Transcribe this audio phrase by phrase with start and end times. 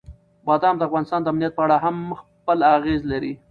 [0.47, 3.33] بادام د افغانستان د امنیت په اړه هم خپل اغېز لري.